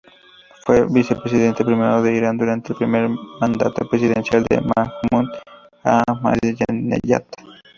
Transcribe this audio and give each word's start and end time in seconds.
Fue 0.65 0.83
vicepresidente 0.87 1.63
primero 1.63 2.01
de 2.01 2.15
Irán 2.17 2.35
durante 2.35 2.73
el 2.73 2.75
primer 2.79 3.07
mandato 3.39 3.87
presidencial 3.87 4.43
de 4.49 4.59
Mahmud 4.59 5.29
Ahmadineyad. 5.83 7.23